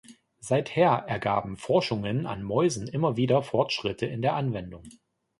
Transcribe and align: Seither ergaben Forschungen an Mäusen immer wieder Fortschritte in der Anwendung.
Seither 0.39 1.05
ergaben 1.07 1.57
Forschungen 1.57 2.25
an 2.25 2.41
Mäusen 2.41 2.87
immer 2.87 3.17
wieder 3.17 3.43
Fortschritte 3.43 4.07
in 4.07 4.23
der 4.23 4.33
Anwendung. 4.33 4.81